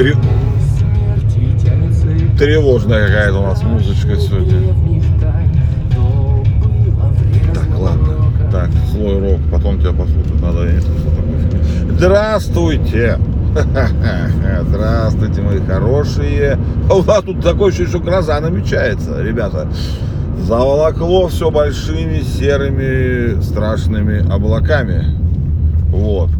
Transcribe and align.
Тре- 0.00 0.16
Тревожная 2.38 3.06
какая-то 3.06 3.38
у 3.38 3.42
нас 3.42 3.62
музычка 3.62 4.16
сегодня. 4.16 4.72
Так, 7.52 7.78
ладно. 7.78 8.14
Так, 8.50 8.70
злой 8.90 9.20
рок, 9.20 9.40
потом 9.52 9.78
тебя 9.78 9.90
послушать 9.90 10.40
надо, 10.40 10.64
я 10.64 10.72
не 10.72 10.80
слышал 10.80 11.10
такой. 11.10 11.96
Здравствуйте! 11.96 13.18
Здравствуйте, 14.62 15.42
мои 15.42 15.60
хорошие. 15.60 16.58
А 16.88 16.94
у 16.94 17.02
нас 17.02 17.22
тут 17.22 17.42
ощущение, 17.66 17.90
что 17.90 18.00
гроза 18.00 18.40
намечается, 18.40 19.22
ребята. 19.22 19.68
Заволокло 20.42 21.28
все 21.28 21.50
большими 21.50 22.22
серыми 22.22 23.38
страшными 23.42 24.26
облаками. 24.32 25.14
Вот. 25.90 26.30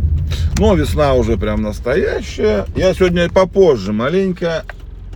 Но 0.59 0.75
весна 0.75 1.15
уже 1.15 1.37
прям 1.37 1.62
настоящая. 1.62 2.66
Я 2.77 2.95
сегодня 2.95 3.29
попозже 3.29 3.93
маленько 3.93 4.65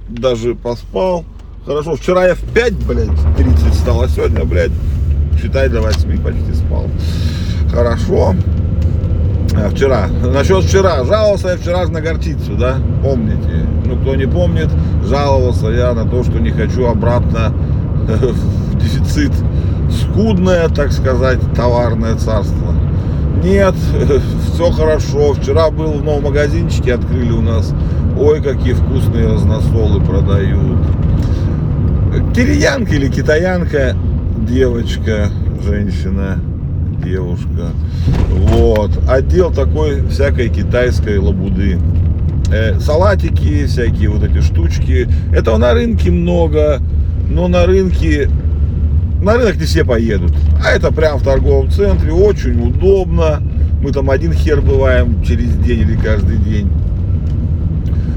даже 0.08 0.54
поспал. 0.54 1.24
Хорошо, 1.66 1.96
вчера 1.96 2.26
я 2.26 2.34
в 2.34 2.42
5, 2.52 2.72
блядь, 2.86 3.36
30 3.36 3.72
встал, 3.72 4.02
а 4.02 4.08
сегодня, 4.08 4.44
блядь, 4.44 4.72
считай, 5.40 5.68
до 5.68 5.80
8 5.80 6.22
почти 6.22 6.54
спал. 6.54 6.86
Хорошо. 7.70 8.34
А, 9.56 9.70
вчера. 9.70 10.08
Насчет 10.08 10.64
вчера. 10.64 11.04
Жаловался 11.04 11.50
я 11.50 11.56
вчера 11.56 11.86
на 11.86 12.00
горчицу, 12.00 12.56
да? 12.56 12.76
Помните? 13.02 13.66
Ну, 13.84 13.96
кто 13.96 14.14
не 14.14 14.26
помнит, 14.26 14.68
жаловался 15.04 15.68
я 15.68 15.92
на 15.94 16.08
то, 16.08 16.22
что 16.24 16.38
не 16.38 16.50
хочу 16.50 16.86
обратно 16.86 17.50
в 18.06 18.78
дефицит. 18.78 19.32
Скудное, 19.90 20.68
так 20.68 20.92
сказать, 20.92 21.38
товарное 21.54 22.16
царство. 22.16 22.74
Нет, 23.42 23.74
все 24.54 24.70
хорошо. 24.70 25.32
Вчера 25.34 25.70
был 25.70 25.92
в 25.92 26.04
новом 26.04 26.24
магазинчике, 26.24 26.94
открыли 26.94 27.32
у 27.32 27.42
нас. 27.42 27.74
Ой, 28.18 28.42
какие 28.42 28.74
вкусные 28.74 29.26
разносолы 29.26 30.00
продают. 30.00 30.78
Кириянка 32.34 32.94
или 32.94 33.08
китаянка, 33.08 33.96
девочка, 34.46 35.30
женщина, 35.64 36.38
девушка. 37.04 37.70
Вот. 38.30 38.92
Отдел 39.08 39.52
такой 39.52 40.06
всякой 40.08 40.48
китайской 40.48 41.18
лабуды. 41.18 41.78
Э, 42.52 42.78
салатики, 42.78 43.66
всякие 43.66 44.10
вот 44.10 44.22
эти 44.22 44.40
штучки. 44.40 45.08
Этого 45.32 45.56
на 45.56 45.74
рынке 45.74 46.10
много, 46.10 46.80
но 47.28 47.48
на 47.48 47.66
рынке 47.66 48.28
на 49.24 49.36
рынок 49.36 49.56
не 49.56 49.64
все 49.64 49.84
поедут. 49.84 50.32
А 50.64 50.70
это 50.70 50.92
прям 50.92 51.18
в 51.18 51.24
торговом 51.24 51.70
центре, 51.70 52.12
очень 52.12 52.60
удобно. 52.68 53.42
Мы 53.80 53.90
там 53.90 54.10
один 54.10 54.32
хер 54.32 54.60
бываем 54.60 55.22
через 55.24 55.54
день 55.56 55.80
или 55.80 55.96
каждый 55.96 56.36
день. 56.36 56.70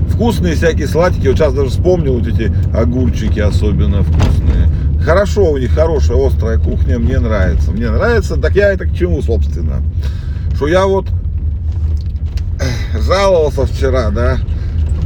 Вкусные 0.09 0.55
всякие 0.55 0.87
салатики. 0.87 1.27
Вот 1.27 1.37
сейчас 1.37 1.53
даже 1.53 1.69
вспомнил 1.69 2.19
вот 2.19 2.27
эти 2.27 2.51
огурчики 2.73 3.39
особенно 3.39 4.03
вкусные. 4.03 4.69
Хорошо, 5.01 5.51
у 5.51 5.57
них 5.57 5.71
хорошая 5.71 6.25
острая 6.25 6.57
кухня, 6.57 6.99
мне 6.99 7.19
нравится. 7.19 7.71
Мне 7.71 7.89
нравится, 7.89 8.35
так 8.35 8.55
я 8.55 8.73
это 8.73 8.85
к 8.85 8.93
чему, 8.93 9.21
собственно? 9.21 9.81
Что 10.55 10.67
я 10.67 10.85
вот 10.85 11.07
жаловался 12.99 13.65
вчера, 13.65 14.09
да, 14.09 14.37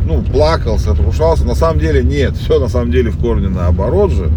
ну, 0.07 0.23
плакался, 0.23 0.95
трушался. 0.95 1.45
На 1.45 1.55
самом 1.55 1.79
деле 1.79 2.03
нет, 2.03 2.35
все 2.37 2.59
на 2.59 2.67
самом 2.67 2.91
деле 2.91 3.11
в 3.11 3.19
корне 3.19 3.49
наоборот 3.49 4.11
же. 4.11 4.31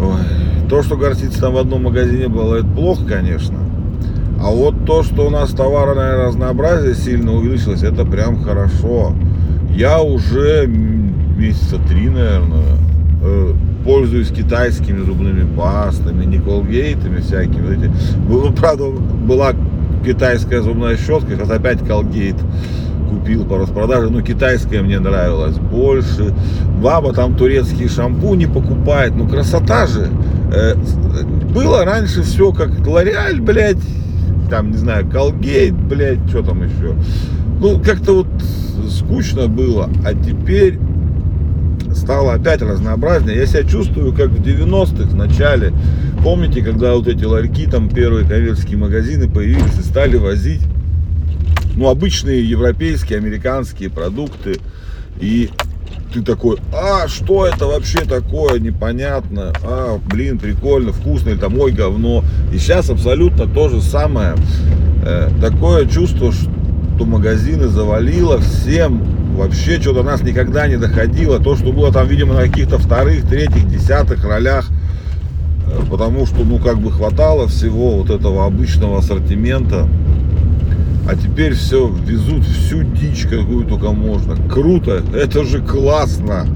Ой. 0.00 0.45
То, 0.68 0.82
что 0.82 0.96
горчица 0.96 1.40
там 1.40 1.54
в 1.54 1.58
одном 1.58 1.84
магазине 1.84 2.28
было, 2.28 2.56
это 2.56 2.66
плохо, 2.66 3.04
конечно. 3.06 3.58
А 4.40 4.50
вот 4.50 4.84
то, 4.84 5.02
что 5.02 5.26
у 5.26 5.30
нас 5.30 5.50
товарное 5.50 6.16
разнообразие 6.16 6.94
сильно 6.94 7.32
увеличилось, 7.32 7.82
это 7.82 8.04
прям 8.04 8.42
хорошо. 8.42 9.12
Я 9.70 10.00
уже 10.02 10.66
месяца 10.66 11.78
три, 11.88 12.08
наверное, 12.08 12.78
э, 13.22 13.54
пользуюсь 13.84 14.28
китайскими 14.28 15.04
зубными 15.04 15.46
пастами, 15.56 16.24
николгейтами 16.24 17.20
всякими. 17.20 17.76
Эти. 17.76 18.56
Правда, 18.56 18.86
была 18.90 19.52
китайская 20.04 20.62
зубная 20.62 20.96
щетка, 20.96 21.36
сейчас 21.36 21.50
опять 21.50 21.86
колгейт 21.86 22.36
купил 23.06 23.44
по 23.44 23.58
распродаже, 23.58 24.10
но 24.10 24.22
китайская 24.22 24.82
мне 24.82 24.98
нравилась 24.98 25.58
больше. 25.58 26.34
Баба 26.82 27.12
там 27.12 27.36
турецкие 27.36 27.88
шампуни 27.88 28.46
покупает, 28.46 29.14
ну 29.16 29.28
красота 29.28 29.86
же. 29.86 30.08
Э, 30.52 30.74
было 31.54 31.84
раньше 31.84 32.22
все 32.22 32.52
как 32.52 32.86
Лореаль, 32.86 33.40
блядь, 33.40 33.78
там, 34.50 34.70
не 34.70 34.76
знаю, 34.76 35.08
Колгейт, 35.08 35.74
блядь, 35.74 36.28
что 36.28 36.42
там 36.42 36.62
еще. 36.62 36.94
Ну, 37.60 37.80
как-то 37.80 38.16
вот 38.16 38.26
скучно 38.90 39.48
было, 39.48 39.88
а 40.04 40.14
теперь 40.14 40.78
стало 41.94 42.34
опять 42.34 42.62
разнообразнее. 42.62 43.38
Я 43.38 43.46
себя 43.46 43.64
чувствую, 43.64 44.12
как 44.12 44.28
в 44.28 44.42
90-х, 44.42 45.08
в 45.08 45.14
начале. 45.14 45.72
Помните, 46.22 46.62
когда 46.62 46.94
вот 46.94 47.08
эти 47.08 47.24
ларьки, 47.24 47.66
там 47.66 47.88
первые 47.88 48.26
коммерческие 48.26 48.78
магазины 48.78 49.28
появились 49.28 49.78
и 49.78 49.82
стали 49.82 50.16
возить 50.16 50.62
ну, 51.76 51.88
обычные 51.88 52.42
европейские, 52.42 53.18
американские 53.18 53.90
продукты. 53.90 54.58
И 55.20 55.50
ты 56.12 56.22
такой, 56.22 56.56
а, 56.72 57.06
что 57.08 57.46
это 57.46 57.66
вообще 57.66 58.00
такое, 58.00 58.58
непонятно, 58.58 59.52
а, 59.62 59.98
блин, 60.08 60.38
прикольно, 60.38 60.92
вкусно, 60.92 61.30
или 61.30 61.38
там, 61.38 61.58
ой, 61.58 61.72
говно. 61.72 62.24
И 62.52 62.58
сейчас 62.58 62.90
абсолютно 62.90 63.46
то 63.46 63.68
же 63.68 63.80
самое. 63.80 64.34
Э, 65.04 65.28
такое 65.40 65.86
чувство, 65.86 66.32
что 66.32 67.04
магазины 67.04 67.68
завалило 67.68 68.38
всем, 68.40 69.02
вообще 69.36 69.80
что-то 69.80 70.02
нас 70.02 70.22
никогда 70.22 70.66
не 70.66 70.76
доходило. 70.76 71.38
То, 71.38 71.56
что 71.56 71.72
было 71.72 71.92
там, 71.92 72.08
видимо, 72.08 72.34
на 72.34 72.42
каких-то 72.42 72.78
вторых, 72.78 73.28
третьих, 73.28 73.68
десятых 73.68 74.24
ролях, 74.24 74.68
э, 75.66 75.80
потому 75.90 76.26
что, 76.26 76.44
ну, 76.44 76.58
как 76.58 76.78
бы 76.78 76.90
хватало 76.90 77.46
всего 77.46 77.98
вот 77.98 78.10
этого 78.10 78.46
обычного 78.46 78.98
ассортимента. 78.98 79.86
А 81.08 81.14
теперь 81.14 81.54
все 81.54 81.88
везут 81.88 82.44
всю 82.44 82.82
дичь, 82.82 83.26
какую 83.30 83.64
только 83.64 83.92
можно. 83.92 84.34
Круто, 84.48 85.02
это 85.14 85.44
же 85.44 85.60
классно. 85.60 86.46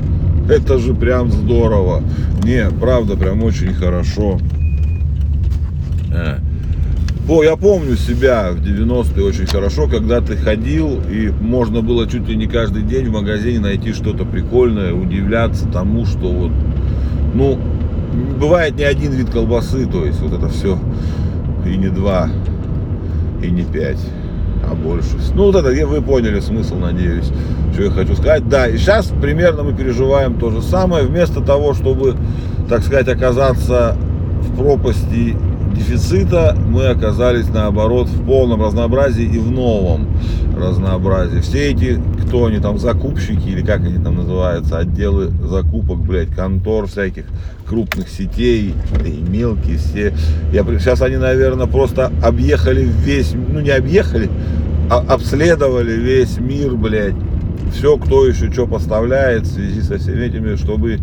Это 0.49 0.79
же 0.79 0.93
прям 0.93 1.31
здорово. 1.31 2.03
Не, 2.43 2.69
правда, 2.69 3.17
прям 3.17 3.45
очень 3.45 3.73
хорошо. 3.73 4.41
Э. 6.13 6.39
О, 7.29 7.45
я 7.45 7.55
помню 7.55 7.95
себя 7.95 8.51
в 8.51 8.57
90-е 8.57 9.25
очень 9.25 9.47
хорошо, 9.47 9.87
когда 9.87 10.21
ты 10.21 10.37
ходил, 10.37 11.01
и 11.09 11.29
можно 11.29 11.81
было 11.81 12.09
чуть 12.09 12.29
ли 12.29 12.35
не 12.35 12.49
каждый 12.49 12.83
день 12.83 13.07
в 13.07 13.13
магазине 13.13 13.61
найти 13.61 13.93
что-то 13.93 14.25
прикольное, 14.25 14.93
удивляться 14.93 15.69
тому, 15.69 16.07
что 16.07 16.27
вот, 16.29 16.51
ну, 17.35 17.57
бывает 18.41 18.75
не 18.77 18.83
один 18.83 19.13
вид 19.13 19.31
колбасы, 19.31 19.87
то 19.87 20.05
есть 20.05 20.21
вот 20.21 20.33
это 20.33 20.49
все, 20.49 20.77
и 21.65 21.77
не 21.77 21.89
два, 21.89 22.29
и 23.41 23.49
не 23.49 23.63
пять 23.63 24.01
а 24.71 24.75
больше. 24.75 25.09
Ну, 25.35 25.51
вот 25.51 25.57
это, 25.57 25.87
вы 25.87 26.01
поняли 26.01 26.41
смысл, 26.41 26.77
надеюсь, 26.77 27.31
что 27.73 27.83
я 27.83 27.91
хочу 27.91 28.15
сказать. 28.15 28.49
Да, 28.49 28.69
и 28.69 28.77
сейчас 28.77 29.13
примерно 29.21 29.63
мы 29.63 29.73
переживаем 29.73 30.35
то 30.35 30.51
же 30.51 30.63
самое. 30.63 31.05
Вместо 31.05 31.41
того, 31.41 31.75
чтобы, 31.75 32.17
так 32.69 32.83
сказать, 32.83 33.09
оказаться 33.09 33.97
в 34.41 34.57
пропасти 34.57 35.37
дефицита, 35.81 36.57
мы 36.69 36.87
оказались, 36.87 37.49
наоборот, 37.49 38.09
в 38.09 38.25
полном 38.25 38.63
разнообразии 38.63 39.25
и 39.25 39.39
в 39.39 39.51
новом 39.51 40.07
разнообразии. 40.57 41.41
Все 41.41 41.71
эти, 41.71 42.01
кто 42.23 42.47
они 42.47 42.59
там, 42.59 42.79
закупщики 42.79 43.49
или 43.49 43.63
как 43.63 43.81
они 43.81 44.03
там 44.03 44.17
называются, 44.17 44.79
отделы 44.79 45.31
закупок, 45.49 45.99
блядь, 45.99 46.35
контор 46.35 46.87
всяких 46.87 47.25
крупных 47.67 48.09
сетей 48.09 48.75
и 49.05 49.11
мелкие 49.29 49.79
все. 49.79 50.13
Я, 50.53 50.65
сейчас 50.79 51.01
они, 51.03 51.17
наверное, 51.17 51.67
просто 51.67 52.13
объехали 52.23 52.83
весь, 52.83 53.33
ну 53.33 53.61
не 53.61 53.71
объехали, 53.71 54.29
а 54.91 54.99
обследовали 55.09 55.93
весь 55.93 56.39
мир, 56.39 56.75
блядь. 56.75 57.15
Все, 57.75 57.97
кто 57.97 58.27
еще 58.27 58.51
что 58.53 58.67
поставляет 58.67 59.47
в 59.47 59.55
связи 59.55 59.81
со 59.81 59.99
всеми 59.99 60.25
этими, 60.25 60.57
чтобы 60.57 60.99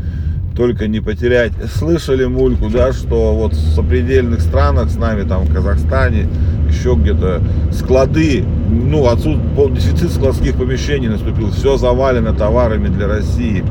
только 0.58 0.88
не 0.88 1.00
потерять. 1.00 1.54
Слышали 1.76 2.26
мульку, 2.26 2.70
да, 2.70 2.92
что 2.92 3.36
вот 3.36 3.54
в 3.54 3.76
сопредельных 3.76 4.42
странах 4.42 4.90
с 4.90 4.96
нами, 4.96 5.22
там 5.22 5.46
в 5.46 5.54
Казахстане, 5.54 6.28
еще 6.68 6.96
где-то 6.96 7.44
склады, 7.72 8.44
ну, 8.70 9.08
отсюда 9.08 9.40
дефицит 9.70 10.12
складских 10.12 10.56
помещений 10.56 11.10
наступил, 11.10 11.52
все 11.52 11.78
завалено 11.78 12.34
товарами 12.34 12.88
для 12.88 13.08
России. 13.08 13.64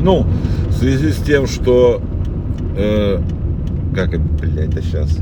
Ну, 0.00 0.26
в 0.68 0.72
связи 0.72 1.12
с 1.12 1.16
тем, 1.16 1.46
что 1.46 2.00
э, 2.76 3.20
как 3.94 4.18
блядь, 4.18 4.70
да 4.70 4.80
сейчас. 4.80 5.18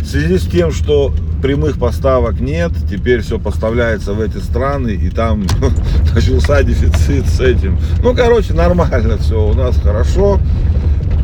В 0.00 0.06
связи 0.06 0.38
с 0.38 0.46
тем, 0.46 0.72
что 0.72 1.12
прямых 1.42 1.78
поставок 1.78 2.40
нет, 2.40 2.72
теперь 2.90 3.20
все 3.20 3.38
поставляется 3.38 4.12
в 4.12 4.20
эти 4.20 4.38
страны, 4.38 4.90
и 4.90 5.10
там 5.10 5.46
начался 6.14 6.62
дефицит 6.62 7.26
с 7.26 7.40
этим. 7.40 7.78
Ну, 8.02 8.14
короче, 8.14 8.54
нормально 8.54 9.18
все, 9.18 9.46
у 9.46 9.54
нас 9.54 9.76
хорошо. 9.76 10.40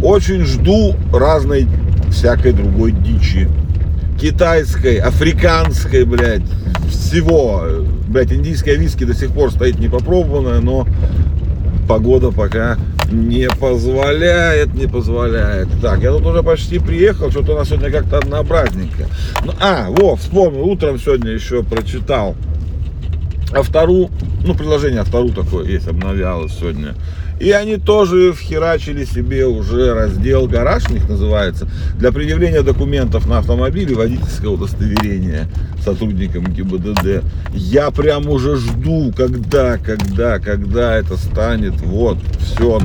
Очень 0.02 0.44
жду 0.44 0.94
разной 1.12 1.68
всякой 2.10 2.52
другой 2.52 2.92
дичи. 2.92 3.48
Китайской, 4.20 4.96
африканской, 4.96 6.04
блядь, 6.04 6.42
всего. 6.88 7.64
Блять, 8.06 8.32
индийская 8.32 8.76
виски 8.76 9.04
до 9.04 9.14
сих 9.14 9.32
пор 9.32 9.50
стоит 9.50 9.78
непопробованная, 9.78 10.60
но 10.60 10.86
погода 11.88 12.30
пока 12.30 12.78
не 13.10 13.48
позволяет, 13.48 14.74
не 14.74 14.86
позволяет. 14.86 15.68
Так, 15.80 16.02
я 16.02 16.12
тут 16.12 16.26
уже 16.26 16.42
почти 16.42 16.78
приехал, 16.78 17.30
что-то 17.30 17.52
у 17.52 17.56
нас 17.56 17.68
сегодня 17.68 17.90
как-то 17.90 18.18
однообразненько. 18.18 19.06
Ну, 19.44 19.52
а, 19.60 19.86
во, 19.90 20.16
вспомнил, 20.16 20.64
утром 20.64 20.98
сегодня 20.98 21.32
еще 21.32 21.62
прочитал 21.62 22.34
Автору, 23.54 24.10
ну, 24.44 24.54
приложение 24.54 25.00
Автору 25.00 25.28
такое 25.30 25.66
есть, 25.66 25.86
обновлялось 25.86 26.52
сегодня. 26.58 26.94
И 27.40 27.50
они 27.50 27.76
тоже 27.76 28.32
вхерачили 28.32 29.04
себе 29.04 29.46
уже 29.46 29.92
раздел 29.92 30.46
гараж, 30.46 30.88
них 30.88 31.08
называется, 31.08 31.68
для 31.98 32.12
предъявления 32.12 32.62
документов 32.62 33.26
на 33.26 33.38
автомобиле, 33.38 33.94
водительское 33.94 34.50
удостоверение 34.50 35.48
сотрудникам 35.84 36.46
ГИБДД. 36.46 37.24
Я 37.52 37.90
прям 37.90 38.28
уже 38.28 38.56
жду, 38.56 39.12
когда, 39.16 39.78
когда, 39.78 40.38
когда 40.38 40.96
это 40.96 41.16
станет. 41.16 41.80
Вот, 41.80 42.18
все, 42.38 42.80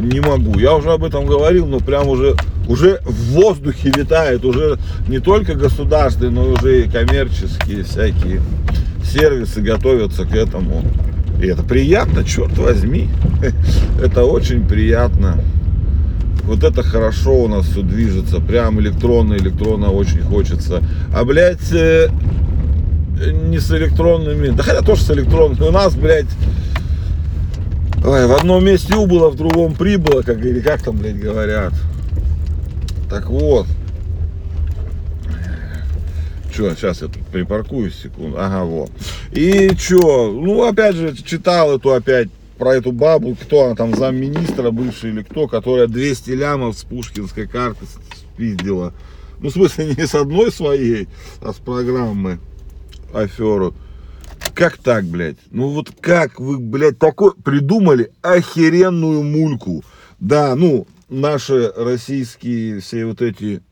не 0.00 0.20
могу. 0.20 0.58
Я 0.58 0.74
уже 0.74 0.92
об 0.92 1.04
этом 1.04 1.26
говорил, 1.26 1.66
но 1.66 1.80
прям 1.80 2.08
уже, 2.08 2.36
уже 2.68 3.00
в 3.04 3.32
воздухе 3.32 3.90
витает, 3.90 4.44
уже 4.44 4.78
не 5.08 5.18
только 5.18 5.54
государственные, 5.54 6.30
но 6.30 6.48
уже 6.48 6.82
и 6.84 6.88
коммерческие 6.88 7.82
всякие 7.82 8.40
сервисы 9.08 9.60
готовятся 9.60 10.24
к 10.24 10.34
этому. 10.34 10.82
И 11.40 11.46
это 11.46 11.62
приятно, 11.62 12.24
черт 12.24 12.56
возьми. 12.58 13.08
Это 14.02 14.24
очень 14.24 14.66
приятно. 14.66 15.40
Вот 16.44 16.64
это 16.64 16.82
хорошо 16.82 17.44
у 17.44 17.48
нас 17.48 17.66
все 17.66 17.82
движется. 17.82 18.40
Прям 18.40 18.80
электронно, 18.80 19.34
электронно 19.34 19.90
очень 19.90 20.22
хочется. 20.22 20.82
А, 21.14 21.24
блядь, 21.24 21.70
э, 21.72 22.08
не 23.48 23.58
с 23.58 23.70
электронными. 23.70 24.48
Да 24.48 24.62
хотя 24.62 24.80
тоже 24.80 25.02
с 25.02 25.10
электронными. 25.10 25.68
У 25.68 25.70
нас, 25.70 25.94
блядь, 25.94 26.30
ой, 28.02 28.26
в 28.26 28.32
одном 28.32 28.64
месте 28.64 28.96
убыло, 28.96 29.28
в 29.28 29.36
другом 29.36 29.74
прибыло, 29.74 30.22
как, 30.22 30.42
или 30.42 30.60
как 30.60 30.82
там, 30.82 30.96
блядь, 30.96 31.20
говорят. 31.20 31.74
Так 33.10 33.28
вот. 33.28 33.66
Что, 36.58 36.74
сейчас 36.74 37.02
я 37.02 37.06
тут 37.06 37.24
припаркуюсь 37.26 37.94
секунду. 37.94 38.36
Ага, 38.36 38.64
вот. 38.64 38.90
И 39.30 39.70
что, 39.78 40.32
ну, 40.32 40.64
опять 40.64 40.96
же, 40.96 41.14
читал 41.14 41.76
эту 41.76 41.92
опять 41.92 42.30
про 42.58 42.74
эту 42.74 42.90
бабу, 42.90 43.36
кто 43.36 43.66
она 43.66 43.76
там, 43.76 43.94
замминистра 43.94 44.72
бывший 44.72 45.10
или 45.10 45.22
кто, 45.22 45.46
которая 45.46 45.86
200 45.86 46.30
лямов 46.32 46.76
с 46.76 46.82
пушкинской 46.82 47.46
карты 47.46 47.86
спиздила. 48.34 48.92
Ну, 49.38 49.50
в 49.50 49.52
смысле, 49.52 49.94
не 49.96 50.04
с 50.04 50.16
одной 50.16 50.50
своей, 50.50 51.06
а 51.40 51.52
с 51.52 51.58
программы 51.58 52.40
аферу. 53.14 53.72
Как 54.52 54.78
так, 54.78 55.04
блядь? 55.04 55.38
Ну 55.52 55.68
вот 55.68 55.92
как 56.00 56.40
вы, 56.40 56.58
блядь, 56.58 56.98
такой 56.98 57.34
придумали 57.36 58.10
охеренную 58.20 59.22
мульку? 59.22 59.84
Да, 60.18 60.56
ну, 60.56 60.88
наши 61.08 61.72
российские 61.76 62.80
все 62.80 63.06
вот 63.06 63.22
эти 63.22 63.62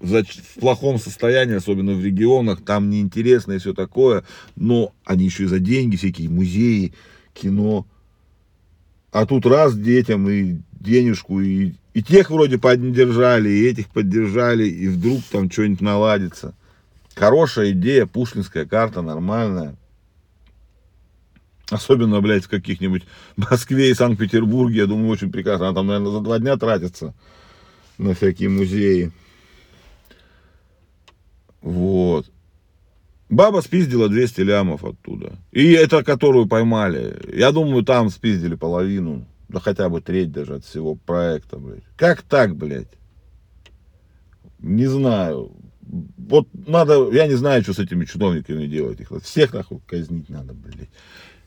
в 0.00 0.60
плохом 0.60 0.98
состоянии, 0.98 1.56
особенно 1.56 1.92
в 1.92 2.04
регионах, 2.04 2.62
там 2.64 2.88
неинтересно 2.88 3.52
и 3.52 3.58
все 3.58 3.74
такое, 3.74 4.24
но 4.56 4.92
они 5.04 5.24
еще 5.24 5.44
и 5.44 5.48
за 5.48 5.58
деньги, 5.58 5.96
всякие 5.96 6.28
музеи, 6.28 6.92
кино. 7.34 7.86
А 9.10 9.26
тут 9.26 9.46
раз 9.46 9.76
детям 9.76 10.28
и 10.28 10.58
денежку, 10.72 11.40
и, 11.40 11.72
и 11.94 12.02
тех 12.02 12.30
вроде 12.30 12.58
поддержали, 12.58 13.48
и 13.48 13.66
этих 13.66 13.88
поддержали, 13.88 14.68
и 14.68 14.88
вдруг 14.88 15.22
там 15.30 15.50
что-нибудь 15.50 15.80
наладится. 15.80 16.54
Хорошая 17.14 17.72
идея, 17.72 18.06
пушкинская 18.06 18.64
карта, 18.64 19.02
нормальная. 19.02 19.74
Особенно, 21.70 22.20
блядь, 22.20 22.44
в 22.44 22.48
каких-нибудь 22.48 23.02
Москве 23.36 23.90
и 23.90 23.94
Санкт-Петербурге, 23.94 24.78
я 24.78 24.86
думаю, 24.86 25.08
очень 25.08 25.30
прекрасно. 25.30 25.66
Она 25.66 25.74
там, 25.74 25.86
наверное, 25.88 26.12
за 26.12 26.20
два 26.20 26.38
дня 26.38 26.56
тратится 26.56 27.14
на 27.98 28.14
всякие 28.14 28.48
музеи. 28.48 29.10
Вот. 31.60 32.30
Баба 33.28 33.60
спиздила 33.60 34.08
200 34.08 34.40
лямов 34.40 34.84
оттуда. 34.84 35.38
И 35.52 35.72
это, 35.72 36.02
которую 36.02 36.46
поймали. 36.46 37.20
Я 37.32 37.52
думаю, 37.52 37.84
там 37.84 38.08
спиздили 38.08 38.54
половину. 38.54 39.26
Да 39.48 39.60
хотя 39.60 39.88
бы 39.88 40.00
треть 40.00 40.32
даже 40.32 40.56
от 40.56 40.64
всего 40.64 40.94
проекта, 40.94 41.58
блядь. 41.58 41.84
Как 41.96 42.22
так, 42.22 42.56
блядь? 42.56 42.88
Не 44.58 44.86
знаю. 44.86 45.52
Вот 46.16 46.48
надо, 46.66 47.10
я 47.12 47.26
не 47.26 47.34
знаю, 47.34 47.62
что 47.62 47.74
с 47.74 47.78
этими 47.78 48.04
чиновниками 48.04 48.66
делать. 48.66 49.00
Их 49.00 49.10
всех 49.22 49.52
нахуй 49.54 49.80
казнить 49.86 50.28
надо, 50.28 50.54
блядь. 50.54 50.90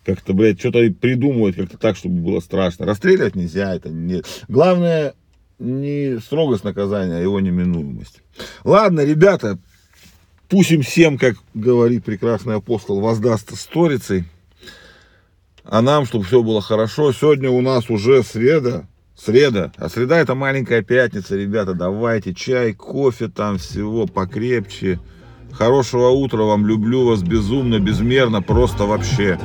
Как-то, 0.04 0.34
блядь, 0.34 0.60
что-то 0.60 0.80
придумывать 0.92 1.56
как-то 1.56 1.78
так, 1.78 1.96
чтобы 1.96 2.22
было 2.22 2.40
страшно. 2.40 2.86
Расстреливать 2.86 3.36
нельзя, 3.36 3.76
это 3.76 3.90
нет. 3.90 4.26
Главное, 4.48 5.14
не 5.60 6.20
строгость 6.20 6.64
наказания, 6.64 7.18
а 7.18 7.22
его 7.22 7.40
неминуемость. 7.40 8.22
Ладно, 8.64 9.06
ребята, 9.06 9.60
Пусть 10.52 10.70
им 10.72 10.82
всем, 10.82 11.18
как 11.18 11.38
говорит 11.54 12.04
прекрасный 12.04 12.56
апостол, 12.56 13.00
воздастся 13.00 13.56
сторицей. 13.56 14.26
А 15.64 15.82
нам, 15.82 16.06
чтобы 16.06 16.26
все 16.26 16.44
было 16.44 16.62
хорошо. 16.62 17.14
Сегодня 17.14 17.50
у 17.50 17.62
нас 17.62 17.90
уже 17.90 18.22
среда. 18.22 18.84
Среда. 19.16 19.72
А 19.78 19.88
среда 19.88 20.20
это 20.20 20.36
маленькая 20.36 20.82
пятница, 20.82 21.38
ребята. 21.38 21.74
Давайте 21.74 22.34
чай, 22.34 22.74
кофе 22.74 23.30
там, 23.30 23.60
всего 23.60 24.08
покрепче. 24.08 25.00
Хорошего 25.54 26.10
утра 26.10 26.44
вам. 26.44 26.68
Люблю 26.68 27.06
вас 27.06 27.24
безумно, 27.24 27.80
безмерно, 27.80 28.42
просто 28.42 28.84
вообще. 28.84 29.40